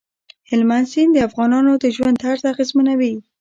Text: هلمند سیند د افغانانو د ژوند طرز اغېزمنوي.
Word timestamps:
هلمند 0.49 0.85
سیند 0.91 1.11
د 1.13 1.17
افغانانو 1.27 1.71
د 1.83 1.85
ژوند 1.95 2.15
طرز 2.23 2.41
اغېزمنوي. 2.53 3.13